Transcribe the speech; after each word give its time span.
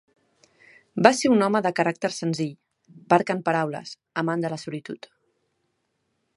Va 1.07 1.11
ser 1.17 1.29
un 1.33 1.43
home 1.47 1.61
de 1.65 1.71
caràcter 1.81 2.11
senzill, 2.15 2.57
parc 3.15 3.35
en 3.35 3.45
paraules, 3.51 3.95
amant 4.23 4.47
de 4.47 4.53
la 4.55 4.61
solitud. 4.67 5.09